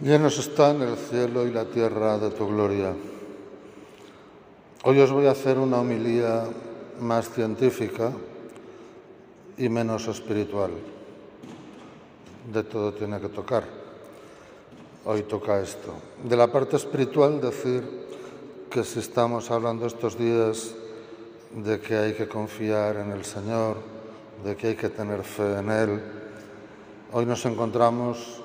Llenos 0.00 0.38
están 0.38 0.82
el 0.82 0.96
cielo 0.96 1.46
y 1.46 1.52
la 1.52 1.66
tierra 1.66 2.18
de 2.18 2.30
tu 2.30 2.48
gloria. 2.48 2.92
Hoy 4.82 5.00
os 5.00 5.12
voy 5.12 5.26
a 5.26 5.30
hacer 5.30 5.56
una 5.56 5.78
homilía 5.78 6.46
más 6.98 7.30
científica 7.30 8.10
y 9.56 9.68
menos 9.68 10.08
espiritual. 10.08 10.72
De 12.52 12.64
todo 12.64 12.92
tiene 12.92 13.20
que 13.20 13.28
tocar. 13.28 13.62
Hoy 15.04 15.22
toca 15.22 15.60
esto. 15.60 15.94
De 16.24 16.36
la 16.36 16.48
parte 16.48 16.74
espiritual 16.74 17.40
decir 17.40 17.84
que 18.68 18.82
si 18.82 18.98
estamos 18.98 19.48
hablando 19.52 19.86
estos 19.86 20.18
días 20.18 20.74
de 21.54 21.78
que 21.78 21.96
hay 21.96 22.14
que 22.14 22.26
confiar 22.26 22.96
en 22.96 23.12
el 23.12 23.24
Señor, 23.24 23.76
de 24.44 24.56
que 24.56 24.66
hay 24.66 24.74
que 24.74 24.88
tener 24.88 25.22
fe 25.22 25.56
en 25.60 25.70
Él, 25.70 26.02
hoy 27.12 27.26
nos 27.26 27.46
encontramos 27.46 28.43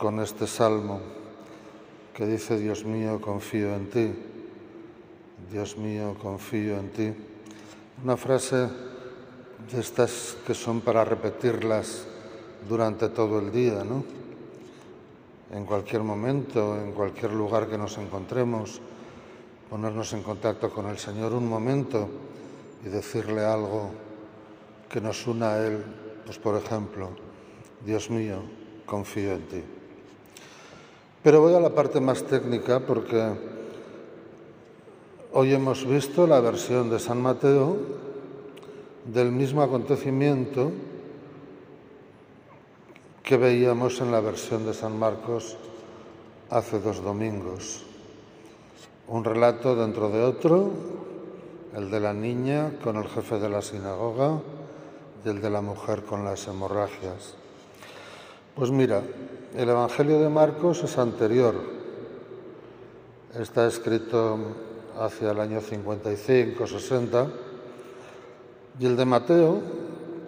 con 0.00 0.20
este 0.20 0.46
salmo 0.46 1.00
que 2.14 2.26
dice, 2.26 2.58
Dios 2.58 2.84
mío, 2.84 3.20
confío 3.20 3.74
en 3.74 3.90
ti, 3.90 4.12
Dios 5.50 5.76
mío, 5.76 6.16
confío 6.20 6.78
en 6.78 6.90
ti. 6.90 7.14
Una 8.02 8.16
frase 8.16 8.68
de 9.70 9.80
estas 9.80 10.36
que 10.46 10.54
son 10.54 10.80
para 10.80 11.04
repetirlas 11.04 12.06
durante 12.68 13.08
todo 13.08 13.38
el 13.38 13.52
día, 13.52 13.84
¿no? 13.84 14.04
En 15.52 15.64
cualquier 15.64 16.02
momento, 16.02 16.76
en 16.76 16.92
cualquier 16.92 17.32
lugar 17.32 17.68
que 17.68 17.78
nos 17.78 17.98
encontremos, 17.98 18.80
ponernos 19.70 20.12
en 20.12 20.22
contacto 20.22 20.70
con 20.70 20.86
el 20.86 20.98
Señor 20.98 21.32
un 21.32 21.48
momento 21.48 22.08
y 22.84 22.88
decirle 22.88 23.44
algo 23.44 23.90
que 24.88 25.00
nos 25.00 25.26
una 25.26 25.52
a 25.52 25.66
Él, 25.66 25.84
pues 26.24 26.38
por 26.38 26.56
ejemplo, 26.56 27.10
Dios 27.84 28.10
mío, 28.10 28.42
confío 28.86 29.32
en 29.32 29.48
ti. 29.48 29.77
Pero 31.28 31.42
voy 31.42 31.52
a 31.52 31.60
la 31.60 31.68
parte 31.68 32.00
más 32.00 32.22
técnica 32.22 32.80
porque 32.80 33.22
hoy 35.34 35.52
hemos 35.52 35.86
visto 35.86 36.26
la 36.26 36.40
versión 36.40 36.88
de 36.88 36.98
San 36.98 37.20
Mateo 37.20 37.76
del 39.04 39.30
mismo 39.30 39.60
acontecimiento 39.60 40.72
que 43.22 43.36
veíamos 43.36 44.00
en 44.00 44.10
la 44.10 44.22
versión 44.22 44.64
de 44.64 44.72
San 44.72 44.98
Marcos 44.98 45.58
hace 46.48 46.80
dos 46.80 47.02
domingos. 47.02 47.84
Un 49.06 49.22
relato 49.22 49.76
dentro 49.76 50.08
de 50.08 50.22
otro, 50.22 50.70
el 51.76 51.90
de 51.90 52.00
la 52.00 52.14
niña 52.14 52.72
con 52.82 52.96
el 52.96 53.06
jefe 53.06 53.38
de 53.38 53.50
la 53.50 53.60
sinagoga 53.60 54.40
y 55.26 55.28
el 55.28 55.42
de 55.42 55.50
la 55.50 55.60
mujer 55.60 56.04
con 56.04 56.24
las 56.24 56.48
hemorragias. 56.48 57.34
Pues 58.54 58.70
mira, 58.70 59.02
el 59.56 59.68
Evangelio 59.68 60.20
de 60.20 60.28
Marcos 60.28 60.84
es 60.84 60.98
anterior. 60.98 61.54
Está 63.38 63.66
escrito 63.66 64.38
hacia 64.98 65.30
el 65.30 65.40
año 65.40 65.60
55, 65.60 66.66
60. 66.66 67.26
Y 68.80 68.86
el 68.86 68.96
de 68.96 69.04
Mateo 69.04 69.60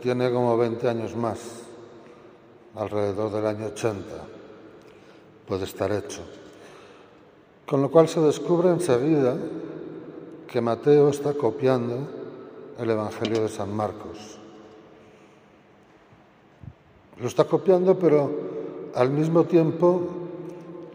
tiene 0.00 0.30
como 0.32 0.56
20 0.56 0.88
años 0.88 1.14
más, 1.14 1.38
alrededor 2.74 3.30
del 3.32 3.46
año 3.46 3.66
80. 3.66 4.02
Puede 5.46 5.64
estar 5.64 5.92
hecho. 5.92 6.22
Con 7.66 7.82
lo 7.82 7.90
cual 7.90 8.08
se 8.08 8.20
descubre 8.20 8.70
enseguida 8.70 9.36
que 10.48 10.60
Mateo 10.60 11.10
está 11.10 11.34
copiando 11.34 12.08
el 12.78 12.90
Evangelio 12.90 13.42
de 13.42 13.48
San 13.48 13.74
Marcos. 13.74 14.38
Lo 17.20 17.26
está 17.26 17.44
copiando, 17.44 17.98
pero 17.98 18.49
al 18.94 19.10
mismo 19.10 19.44
tiempo 19.44 20.02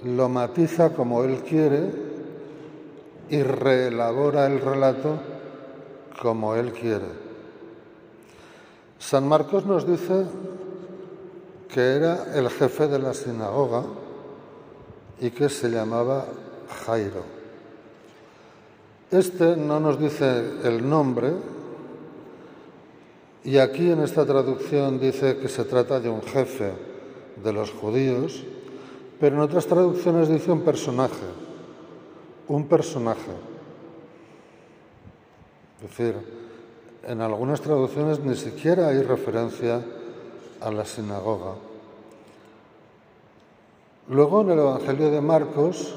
lo 0.04 0.30
matiza 0.30 0.94
como 0.94 1.24
él 1.24 1.44
quiere 1.44 1.90
y 3.30 3.42
reelabora 3.42 4.46
el 4.46 4.62
relato 4.62 5.18
como 6.22 6.56
él 6.56 6.72
quiere. 6.74 7.26
San 9.00 9.28
Marcos 9.28 9.66
nos 9.66 9.88
dice 9.88 10.26
que 11.70 11.82
era 11.82 12.36
el 12.36 12.50
jefe 12.50 12.88
de 12.88 13.00
la 13.00 13.14
sinagoga 13.14 13.84
y 15.20 15.32
que 15.32 15.50
se 15.50 15.70
llamaba 15.70 16.26
Jairo. 16.86 17.24
Este 19.12 19.56
no 19.56 19.80
nos 19.80 20.00
dice 20.00 20.44
el 20.64 20.88
nombre 20.88 21.34
y 23.44 23.58
aquí 23.58 23.92
en 23.92 24.02
esta 24.02 24.26
traducción 24.26 25.00
dice 25.00 25.38
que 25.38 25.48
se 25.48 25.66
trata 25.66 26.00
de 26.00 26.10
un 26.10 26.22
jefe 26.22 26.95
de 27.44 27.54
los 27.54 27.72
judíos, 27.72 28.44
pero 29.20 29.36
en 29.36 29.42
otras 29.42 29.66
traducciones 29.66 30.30
dice 30.30 30.52
un 30.52 30.62
personaje, 30.62 31.26
un 32.48 32.68
personaje. 32.68 33.32
Es 35.84 35.90
decir, 35.90 36.16
en 37.08 37.22
algunas 37.22 37.62
traducciones 37.62 38.20
ni 38.20 38.36
siquiera 38.36 38.88
hay 38.88 39.02
referencia 39.02 39.82
a 40.62 40.72
la 40.72 40.86
sinagoga. 40.86 41.54
Luego 44.10 44.42
en 44.42 44.52
el 44.52 44.60
Evangelio 44.60 45.12
de 45.12 45.22
Marcos, 45.22 45.96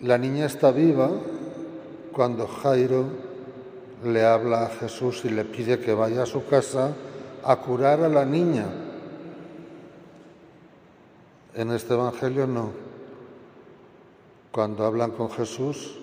la 0.00 0.18
niña 0.18 0.46
está 0.46 0.70
viva 0.72 1.10
cuando 2.12 2.46
Jairo 2.46 3.04
le 4.04 4.24
habla 4.24 4.64
a 4.64 4.68
Jesús 4.68 5.24
y 5.24 5.30
le 5.30 5.44
pide 5.44 5.78
que 5.78 5.94
vaya 5.94 6.24
a 6.24 6.26
su 6.26 6.44
casa 6.46 6.92
a 7.44 7.56
curar 7.56 8.00
a 8.00 8.08
la 8.08 8.24
niña. 8.24 8.66
En 11.54 11.70
este 11.70 11.92
Evangelio 11.92 12.46
no. 12.46 12.70
Cuando 14.50 14.86
hablan 14.86 15.10
con 15.10 15.30
Jesús, 15.30 15.98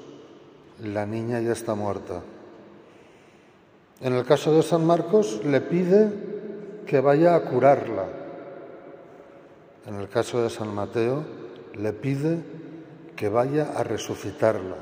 la 0.84 1.06
niña 1.06 1.40
ya 1.42 1.54
está 1.54 1.74
muerta. 1.74 2.22
En 4.02 4.14
el 4.14 4.26
caso 4.26 4.54
de 4.54 4.62
San 4.62 4.86
Marcos, 4.86 5.44
le 5.44 5.62
pide 5.62 6.12
que 6.86 7.00
vaya 7.00 7.36
a 7.36 7.42
curarla. 7.42 8.06
En 9.88 9.96
el 9.96 10.08
caso 10.08 10.44
de 10.44 10.50
San 10.52 10.74
Mateo, 10.74 11.24
le 11.76 11.94
pide 11.94 12.38
que 13.16 13.28
vaya 13.28 13.74
a 13.76 13.84
resucitarla. 13.84 14.76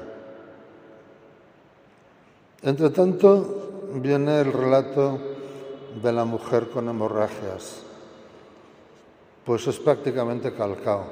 Entre 2.61 2.89
tanto, 2.89 3.91
viene 3.95 4.41
el 4.41 4.51
relato 4.51 5.17
de 6.03 6.11
la 6.11 6.25
mujer 6.25 6.69
con 6.69 6.89
hemorragias. 6.89 7.86
Pues 9.47 9.65
es 9.65 9.79
prácticamente 9.79 10.51
calcao. 10.51 11.05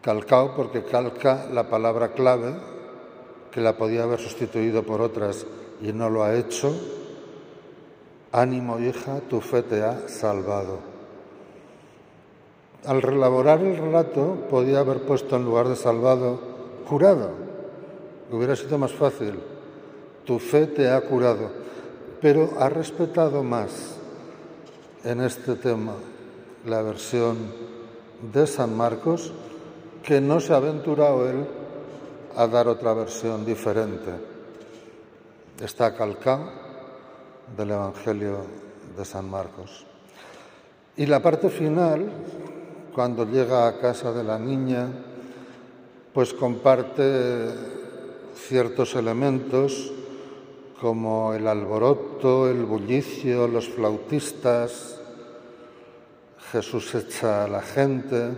Calcao 0.00 0.56
porque 0.56 0.84
calca 0.84 1.46
la 1.52 1.68
palabra 1.68 2.14
clave, 2.14 2.54
que 3.50 3.60
la 3.60 3.76
podía 3.76 4.04
haber 4.04 4.18
sustituido 4.18 4.82
por 4.82 5.02
otras 5.02 5.46
y 5.82 5.92
no 5.92 6.08
lo 6.08 6.24
ha 6.24 6.34
hecho. 6.34 6.74
Ánimo, 8.32 8.78
hija, 8.78 9.20
tu 9.28 9.42
fe 9.42 9.64
te 9.64 9.82
ha 9.82 10.08
salvado. 10.08 10.78
Al 12.86 13.02
relaborar 13.02 13.60
el 13.60 13.76
relato, 13.76 14.46
podía 14.48 14.78
haber 14.78 15.02
puesto 15.02 15.36
en 15.36 15.44
lugar 15.44 15.68
de 15.68 15.76
salvado, 15.76 16.40
curado. 16.88 17.32
Hubiera 18.32 18.56
sido 18.56 18.78
más 18.78 18.92
fácil. 18.92 19.38
Tu 20.24 20.38
fe 20.38 20.68
te 20.68 20.88
ha 20.88 21.02
curado. 21.02 21.50
Pero 22.22 22.48
ha 22.58 22.70
respetado 22.70 23.42
más 23.42 23.98
en 25.04 25.20
este 25.20 25.56
tema 25.56 25.92
la 26.66 26.82
versión 26.82 27.36
de 28.32 28.46
San 28.46 28.76
Marcos, 28.76 29.32
que 30.02 30.20
no 30.20 30.40
se 30.40 30.52
ha 30.52 30.56
aventurado 30.56 31.28
él 31.28 31.46
a 32.36 32.46
dar 32.48 32.66
otra 32.68 32.92
versión 32.92 33.46
diferente. 33.46 34.10
Está 35.62 35.94
calcado 35.94 36.50
del 37.56 37.70
Evangelio 37.70 38.44
de 38.96 39.04
San 39.04 39.30
Marcos. 39.30 39.86
Y 40.96 41.06
la 41.06 41.22
parte 41.22 41.50
final, 41.50 42.10
cuando 42.94 43.24
llega 43.24 43.68
a 43.68 43.78
casa 43.78 44.12
de 44.12 44.24
la 44.24 44.38
niña, 44.38 44.88
pues 46.12 46.34
comparte 46.34 47.50
ciertos 48.34 48.94
elementos 48.96 49.92
como 50.80 51.32
el 51.32 51.46
alboroto, 51.46 52.48
el 52.48 52.64
bullicio, 52.64 53.46
los 53.46 53.68
flautistas, 53.68 55.00
Jesús 56.52 56.94
echa 56.94 57.44
a 57.44 57.48
la 57.48 57.60
gente, 57.60 58.30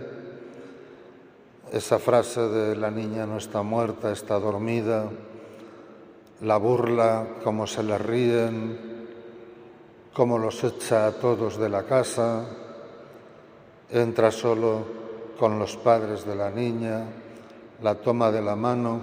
esa 1.71 1.99
frase 1.99 2.41
de 2.41 2.75
la 2.75 2.89
niña 2.89 3.27
no 3.27 3.37
está 3.37 3.61
muerta, 3.61 4.11
está 4.11 4.39
dormida, 4.39 5.07
la 6.41 6.57
burla, 6.57 7.27
cómo 7.43 7.67
se 7.67 7.83
le 7.83 7.97
ríen, 7.99 8.79
cómo 10.11 10.39
los 10.39 10.63
echa 10.63 11.05
a 11.05 11.11
todos 11.11 11.57
de 11.57 11.69
la 11.69 11.83
casa, 11.83 12.45
entra 13.91 14.31
solo 14.31 14.83
con 15.37 15.59
los 15.59 15.77
padres 15.77 16.25
de 16.25 16.35
la 16.35 16.49
niña, 16.49 17.03
la 17.83 17.93
toma 17.95 18.31
de 18.31 18.41
la 18.41 18.55
mano. 18.55 19.01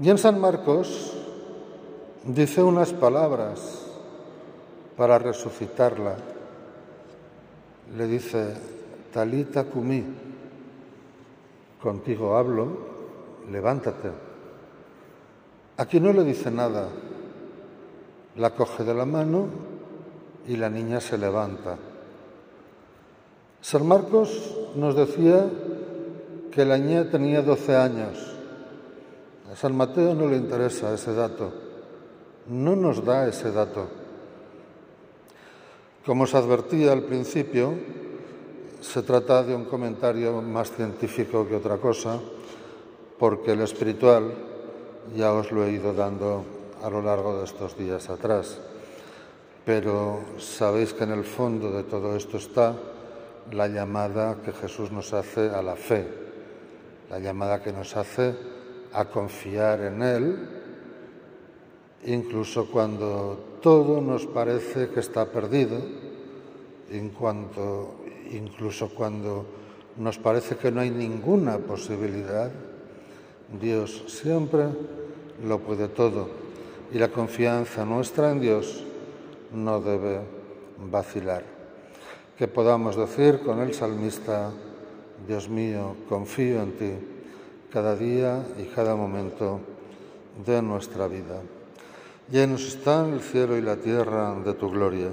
Y 0.00 0.08
en 0.08 0.16
San 0.16 0.40
Marcos 0.40 1.12
dice 2.24 2.62
unas 2.62 2.94
palabras 2.94 3.86
para 4.96 5.18
resucitarla 5.18 6.16
le 7.96 8.06
dice, 8.06 8.54
Talita 9.12 9.64
cumí, 9.64 10.04
contigo 11.82 12.36
hablo, 12.36 12.66
levántate. 13.50 14.10
Aquí 15.76 16.00
no 16.00 16.12
le 16.12 16.24
dice 16.24 16.50
nada, 16.50 16.88
la 18.36 18.50
coge 18.50 18.84
de 18.84 18.94
la 18.94 19.04
mano 19.04 19.46
y 20.46 20.56
la 20.56 20.70
niña 20.70 21.00
se 21.00 21.18
levanta. 21.18 21.76
San 23.60 23.86
Marcos 23.86 24.56
nos 24.74 24.96
decía 24.96 25.46
que 26.50 26.64
la 26.64 26.78
niña 26.78 27.10
tenía 27.10 27.42
12 27.42 27.76
años. 27.76 28.36
A 29.52 29.56
San 29.56 29.76
Mateo 29.76 30.14
no 30.14 30.26
le 30.28 30.36
interesa 30.36 30.94
ese 30.94 31.14
dato, 31.14 31.52
no 32.48 32.74
nos 32.74 33.04
da 33.04 33.28
ese 33.28 33.52
dato. 33.52 34.01
Como 36.02 36.26
os 36.26 36.34
advertía 36.34 36.90
al 36.90 37.06
principio, 37.06 37.78
se 38.82 39.06
trata 39.06 39.46
de 39.46 39.54
un 39.54 39.70
comentario 39.70 40.42
más 40.42 40.74
científico 40.74 41.46
que 41.46 41.54
otra 41.54 41.78
cosa, 41.78 42.18
porque 43.18 43.52
el 43.52 43.62
espiritual 43.62 44.34
ya 45.14 45.30
os 45.32 45.52
lo 45.52 45.62
he 45.62 45.70
ido 45.70 45.94
dando 45.94 46.42
a 46.82 46.90
lo 46.90 47.02
largo 47.02 47.38
de 47.38 47.44
estos 47.44 47.78
días 47.78 48.10
atrás. 48.10 48.58
Pero 49.64 50.26
sabéis 50.42 50.92
que 50.92 51.04
en 51.04 51.14
el 51.14 51.22
fondo 51.22 51.70
de 51.70 51.84
todo 51.84 52.16
esto 52.16 52.36
está 52.36 52.74
la 53.52 53.68
llamada 53.68 54.42
que 54.44 54.50
Jesús 54.50 54.90
nos 54.90 55.14
hace 55.14 55.50
a 55.50 55.62
la 55.62 55.76
fe, 55.76 56.02
la 57.10 57.20
llamada 57.20 57.62
que 57.62 57.72
nos 57.72 57.96
hace 57.96 58.34
a 58.92 59.04
confiar 59.04 59.80
en 59.82 60.02
Él, 60.02 60.61
incluso 62.04 62.66
cuando 62.66 63.58
todo 63.62 64.00
nos 64.00 64.26
parece 64.26 64.88
que 64.88 65.00
está 65.00 65.26
perdido, 65.26 65.78
incluso 68.32 68.88
cuando 68.90 69.46
nos 69.96 70.18
parece 70.18 70.56
que 70.56 70.70
no 70.70 70.80
hay 70.80 70.90
ninguna 70.90 71.58
posibilidad, 71.58 72.50
Dios 73.60 74.04
siempre 74.08 74.66
lo 75.46 75.58
puede 75.60 75.88
todo 75.88 76.28
y 76.92 76.98
la 76.98 77.08
confianza 77.08 77.84
nuestra 77.84 78.32
en 78.32 78.40
Dios 78.40 78.84
no 79.52 79.80
debe 79.80 80.20
vacilar. 80.90 81.44
Que 82.36 82.48
podamos 82.48 82.96
decir 82.96 83.40
con 83.40 83.60
el 83.60 83.74
salmista, 83.74 84.50
Dios 85.26 85.48
mío, 85.48 85.96
confío 86.08 86.62
en 86.62 86.72
ti 86.72 86.92
cada 87.72 87.94
día 87.96 88.44
y 88.58 88.64
cada 88.74 88.96
momento 88.96 89.60
de 90.44 90.60
nuestra 90.60 91.06
vida. 91.06 91.40
Llenos 92.32 92.62
están 92.66 93.12
el 93.12 93.20
cielo 93.20 93.58
y 93.58 93.60
la 93.60 93.76
tierra 93.76 94.34
de 94.42 94.54
tu 94.54 94.70
gloria. 94.70 95.10